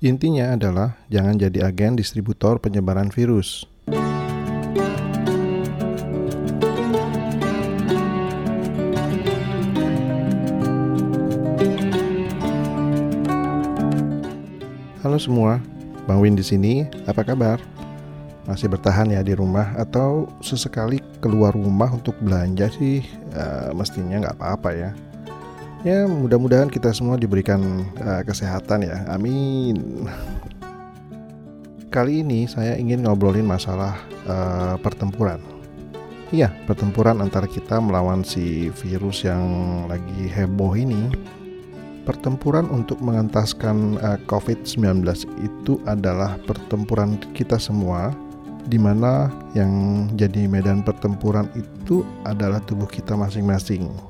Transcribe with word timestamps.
Intinya 0.00 0.56
adalah 0.56 0.96
jangan 1.12 1.36
jadi 1.36 1.68
agen 1.68 1.92
distributor 1.92 2.56
penyebaran 2.56 3.12
virus. 3.12 3.68
Halo 15.04 15.20
semua, 15.20 15.60
Bang 16.08 16.24
Win 16.24 16.32
di 16.32 16.48
sini. 16.48 16.88
Apa 17.04 17.20
kabar? 17.20 17.60
Masih 18.48 18.72
bertahan 18.72 19.12
ya 19.12 19.20
di 19.20 19.36
rumah 19.36 19.76
atau 19.76 20.32
sesekali 20.40 21.04
keluar 21.20 21.52
rumah 21.52 21.92
untuk 21.92 22.16
belanja 22.24 22.72
sih? 22.72 23.04
Uh, 23.36 23.76
mestinya 23.76 24.16
nggak 24.24 24.40
apa-apa 24.40 24.72
ya. 24.72 24.90
Ya 25.80 26.04
mudah-mudahan 26.04 26.68
kita 26.68 26.92
semua 26.92 27.16
diberikan 27.16 27.88
uh, 28.04 28.20
kesehatan 28.20 28.84
ya. 28.84 29.00
Amin. 29.08 30.04
Kali 31.88 32.20
ini 32.20 32.44
saya 32.44 32.76
ingin 32.76 33.08
ngobrolin 33.08 33.48
masalah 33.48 33.96
uh, 34.28 34.76
pertempuran. 34.84 35.40
Iya, 36.30 36.52
pertempuran 36.68 37.24
antara 37.24 37.48
kita 37.48 37.80
melawan 37.80 38.20
si 38.22 38.68
virus 38.76 39.24
yang 39.24 39.42
lagi 39.88 40.28
heboh 40.28 40.76
ini 40.76 41.10
pertempuran 42.04 42.68
untuk 42.68 43.00
mengentaskan 43.00 43.96
uh, 44.04 44.14
eh, 44.14 44.18
COVID-19 44.28 45.00
itu 45.40 45.80
adalah 45.88 46.36
pertempuran 46.44 47.16
kita 47.32 47.56
semua 47.56 48.12
di 48.68 48.76
mana 48.76 49.32
yang 49.56 50.06
jadi 50.12 50.44
medan 50.44 50.84
pertempuran 50.84 51.48
itu 51.56 52.04
adalah 52.28 52.60
tubuh 52.68 52.86
kita 52.86 53.16
masing-masing. 53.16 54.09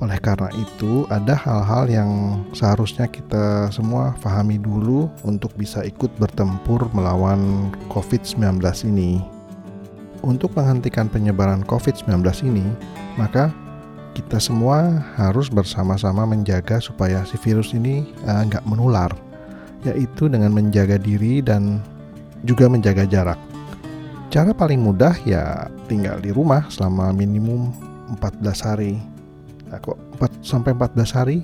Oleh 0.00 0.16
karena 0.16 0.48
itu, 0.56 1.04
ada 1.12 1.36
hal-hal 1.36 1.84
yang 1.92 2.10
seharusnya 2.56 3.04
kita 3.04 3.68
semua 3.68 4.16
pahami 4.24 4.56
dulu 4.56 5.12
untuk 5.28 5.52
bisa 5.60 5.84
ikut 5.84 6.08
bertempur 6.16 6.88
melawan 6.96 7.68
COVID-19 7.92 8.64
ini. 8.88 9.20
Untuk 10.24 10.56
menghentikan 10.56 11.12
penyebaran 11.12 11.60
COVID-19 11.68 12.16
ini, 12.48 12.64
maka 13.20 13.52
kita 14.16 14.40
semua 14.40 15.04
harus 15.20 15.52
bersama-sama 15.52 16.24
menjaga 16.24 16.80
supaya 16.80 17.20
si 17.28 17.36
virus 17.36 17.76
ini 17.76 18.08
uh, 18.24 18.44
menular, 18.64 19.12
yaitu 19.84 20.32
dengan 20.32 20.56
menjaga 20.56 20.96
diri 20.96 21.44
dan 21.44 21.84
juga 22.48 22.72
menjaga 22.72 23.04
jarak. 23.04 23.40
Cara 24.32 24.56
paling 24.56 24.80
mudah 24.80 25.12
ya 25.28 25.68
tinggal 25.92 26.16
di 26.24 26.32
rumah 26.32 26.64
selama 26.72 27.12
minimum 27.12 27.68
14 28.16 28.66
hari. 28.66 28.94
Nah, 29.70 29.78
kok 29.78 29.96
4, 30.18 30.42
sampai 30.42 30.74
14 30.74 31.14
hari? 31.14 31.38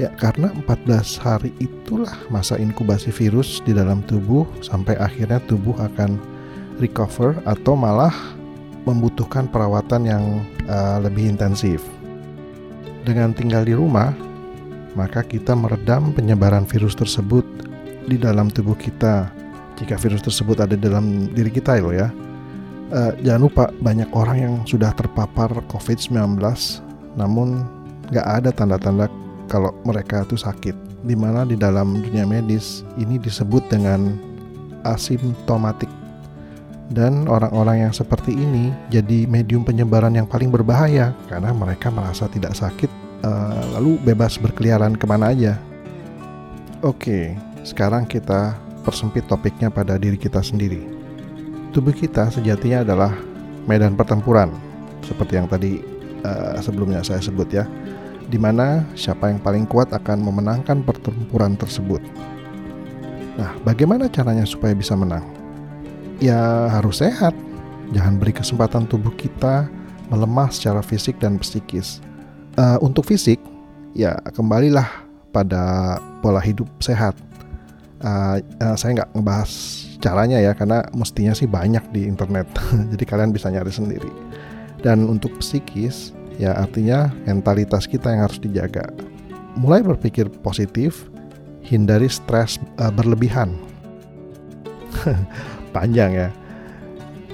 Ya 0.00 0.08
karena 0.16 0.48
14 0.64 1.20
hari 1.20 1.52
itulah 1.60 2.16
masa 2.32 2.56
inkubasi 2.56 3.12
virus 3.12 3.60
di 3.60 3.76
dalam 3.76 4.00
tubuh 4.08 4.48
sampai 4.64 4.96
akhirnya 4.96 5.36
tubuh 5.44 5.76
akan 5.76 6.16
recover 6.80 7.36
atau 7.44 7.76
malah 7.76 8.14
membutuhkan 8.88 9.44
perawatan 9.52 10.08
yang 10.08 10.24
uh, 10.64 10.96
lebih 10.96 11.28
intensif. 11.28 11.84
Dengan 13.04 13.36
tinggal 13.36 13.68
di 13.68 13.76
rumah, 13.76 14.16
maka 14.96 15.20
kita 15.20 15.52
meredam 15.52 16.14
penyebaran 16.16 16.64
virus 16.64 16.96
tersebut 16.96 17.44
di 18.08 18.16
dalam 18.16 18.48
tubuh 18.48 18.78
kita. 18.78 19.28
Jika 19.76 20.00
virus 20.00 20.24
tersebut 20.24 20.62
ada 20.62 20.78
dalam 20.78 21.28
diri 21.36 21.52
kita 21.52 21.76
loh 21.82 21.92
ya. 21.92 22.08
Uh, 22.92 23.12
jangan 23.20 23.42
lupa 23.44 23.64
banyak 23.80 24.08
orang 24.16 24.36
yang 24.40 24.54
sudah 24.64 24.92
terpapar 24.96 25.52
COVID-19 25.68 26.40
namun 27.18 27.64
nggak 28.12 28.26
ada 28.26 28.50
tanda-tanda 28.52 29.06
kalau 29.50 29.74
mereka 29.84 30.24
itu 30.24 30.38
sakit. 30.38 30.74
Di 31.02 31.18
mana 31.18 31.42
di 31.42 31.58
dalam 31.58 31.98
dunia 31.98 32.22
medis 32.22 32.86
ini 32.94 33.18
disebut 33.18 33.66
dengan 33.66 34.14
asimptomatik 34.86 35.90
dan 36.92 37.24
orang-orang 37.26 37.88
yang 37.88 37.92
seperti 37.94 38.36
ini 38.36 38.70
jadi 38.92 39.24
medium 39.24 39.64
penyebaran 39.64 40.12
yang 40.12 40.28
paling 40.28 40.52
berbahaya 40.52 41.16
karena 41.26 41.50
mereka 41.56 41.88
merasa 41.88 42.28
tidak 42.28 42.52
sakit 42.52 42.90
uh, 43.24 43.64
lalu 43.78 43.96
bebas 44.04 44.36
berkeliaran 44.36 44.94
ke 44.94 45.04
mana 45.08 45.32
aja. 45.32 45.56
Oke, 46.84 47.32
sekarang 47.62 48.04
kita 48.04 48.58
persempit 48.82 49.24
topiknya 49.30 49.70
pada 49.70 49.96
diri 49.96 50.18
kita 50.18 50.42
sendiri. 50.42 50.82
Tubuh 51.72 51.94
kita 51.94 52.28
sejatinya 52.28 52.84
adalah 52.84 53.14
medan 53.64 53.94
pertempuran, 53.94 54.52
seperti 55.06 55.38
yang 55.38 55.48
tadi 55.48 55.80
uh, 56.26 56.58
sebelumnya 56.62 57.04
saya 57.04 57.20
sebut 57.22 57.48
ya, 57.52 57.64
di 58.26 58.38
mana 58.40 58.86
siapa 58.98 59.28
yang 59.28 59.38
paling 59.38 59.68
kuat 59.68 59.92
akan 59.92 60.22
memenangkan 60.22 60.82
pertempuran 60.82 61.54
tersebut. 61.54 62.00
Nah, 63.38 63.56
bagaimana 63.64 64.12
caranya 64.12 64.44
supaya 64.44 64.76
bisa 64.76 64.92
menang? 64.92 65.42
ya 66.22 66.70
harus 66.70 67.02
sehat. 67.02 67.34
Jangan 67.92 68.16
beri 68.16 68.32
kesempatan 68.32 68.86
tubuh 68.86 69.12
kita 69.18 69.66
melemah 70.08 70.48
secara 70.54 70.80
fisik 70.80 71.18
dan 71.18 71.36
psikis. 71.42 71.98
Uh, 72.56 72.78
untuk 72.80 73.04
fisik, 73.04 73.42
ya 73.92 74.16
kembalilah 74.32 74.86
pada 75.34 75.98
pola 76.22 76.40
hidup 76.40 76.70
sehat. 76.78 77.18
Uh, 78.00 78.38
uh, 78.62 78.76
saya 78.78 79.02
nggak 79.02 79.10
ngebahas 79.18 79.50
caranya 79.98 80.38
ya, 80.40 80.52
karena 80.54 80.86
mestinya 80.94 81.34
sih 81.34 81.50
banyak 81.50 81.84
di 81.92 82.06
internet. 82.06 82.48
Jadi 82.94 83.04
kalian 83.04 83.34
bisa 83.34 83.50
nyari 83.50 83.72
sendiri. 83.74 84.08
Dan 84.82 85.06
untuk 85.06 85.38
psikis, 85.38 86.10
ya 86.42 86.58
artinya 86.58 87.14
mentalitas 87.24 87.86
kita 87.86 88.10
yang 88.10 88.26
harus 88.26 88.42
dijaga. 88.42 88.90
Mulai 89.54 89.86
berpikir 89.86 90.26
positif, 90.42 91.06
hindari 91.62 92.10
stres 92.10 92.58
uh, 92.82 92.90
berlebihan. 92.90 93.54
panjang 95.74 96.12
ya. 96.12 96.28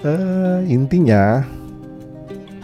Uh, 0.06 0.62
intinya 0.70 1.42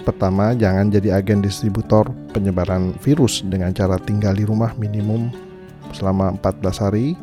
pertama 0.07 0.55
jangan 0.55 0.93
jadi 0.93 1.19
agen 1.19 1.43
distributor 1.43 2.07
penyebaran 2.31 2.95
virus 3.03 3.43
dengan 3.43 3.75
cara 3.75 3.99
tinggal 3.99 4.37
di 4.39 4.47
rumah 4.47 4.71
minimum 4.79 5.33
selama 5.91 6.37
14 6.39 6.85
hari. 6.85 7.19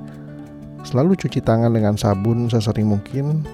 Selalu 0.82 1.14
cuci 1.14 1.40
tangan 1.46 1.72
dengan 1.72 1.94
sabun 1.94 2.50
sesering 2.50 2.90
mungkin. 2.90 3.46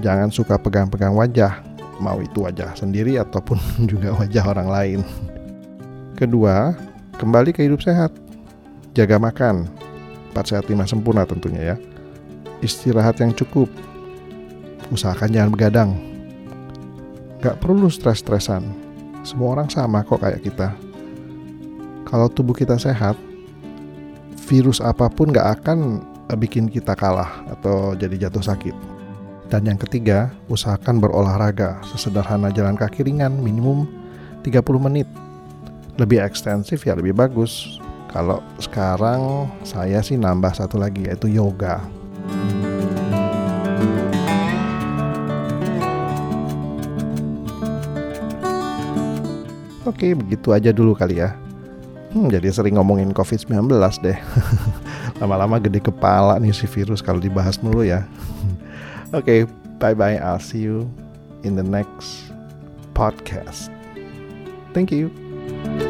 Jangan 0.00 0.32
suka 0.32 0.56
pegang-pegang 0.56 1.12
wajah, 1.12 1.60
mau 2.00 2.18
itu 2.18 2.42
wajah 2.42 2.72
sendiri 2.74 3.20
ataupun 3.20 3.60
juga 3.90 4.16
wajah 4.16 4.44
orang 4.48 4.68
lain. 4.68 5.00
Kedua, 6.16 6.74
kembali 7.20 7.52
ke 7.54 7.64
hidup 7.64 7.84
sehat. 7.84 8.10
Jaga 8.96 9.22
makan, 9.22 9.70
4 10.34 10.50
sehat 10.50 10.64
5 10.66 10.74
sempurna 10.90 11.22
tentunya 11.22 11.72
ya. 11.72 11.76
Istirahat 12.60 13.22
yang 13.22 13.30
cukup, 13.32 13.70
usahakan 14.90 15.30
jangan 15.30 15.52
begadang. 15.54 15.90
Gak 17.40 17.62
perlu 17.62 17.88
stres-stresan. 17.88 18.66
Semua 19.24 19.56
orang 19.56 19.68
sama 19.70 20.04
kok 20.04 20.20
kayak 20.20 20.44
kita. 20.44 20.74
Kalau 22.04 22.26
tubuh 22.28 22.52
kita 22.52 22.76
sehat, 22.76 23.14
virus 24.50 24.82
apa 24.82 25.06
pun 25.06 25.30
gak 25.30 25.62
akan 25.62 26.02
bikin 26.36 26.66
kita 26.66 26.92
kalah 26.98 27.46
atau 27.48 27.94
jadi 27.94 28.28
jatuh 28.28 28.42
sakit. 28.44 28.99
Dan 29.50 29.66
yang 29.66 29.82
ketiga, 29.82 30.30
usahakan 30.46 31.02
berolahraga 31.02 31.82
sesederhana 31.82 32.54
jalan 32.54 32.78
kaki 32.78 33.02
ringan 33.02 33.34
minimum 33.42 33.90
30 34.46 34.62
menit. 34.78 35.10
Lebih 35.98 36.22
ekstensif 36.22 36.86
ya 36.86 36.94
lebih 36.94 37.18
bagus. 37.18 37.82
Kalau 38.14 38.38
sekarang 38.62 39.50
saya 39.66 40.06
sih 40.06 40.14
nambah 40.14 40.54
satu 40.54 40.78
lagi 40.78 41.02
yaitu 41.02 41.26
yoga. 41.26 41.82
Oke, 49.82 50.14
begitu 50.14 50.54
aja 50.54 50.70
dulu 50.70 50.94
kali 50.94 51.18
ya. 51.18 51.34
Hmm, 52.14 52.30
jadi 52.30 52.54
sering 52.54 52.78
ngomongin 52.78 53.10
COVID-19 53.10 53.66
deh. 53.98 54.18
Lama-lama 55.20 55.58
gede 55.58 55.82
kepala 55.82 56.38
nih 56.38 56.54
si 56.54 56.70
virus 56.70 57.02
kalau 57.02 57.18
dibahas 57.18 57.58
mulu 57.58 57.82
ya. 57.82 58.06
Okay, 59.12 59.44
bye-bye. 59.78 60.16
I'll 60.18 60.38
see 60.38 60.58
you 60.58 60.92
in 61.42 61.56
the 61.56 61.62
next 61.62 62.32
podcast. 62.94 63.68
Thank 64.72 64.92
you. 64.92 65.89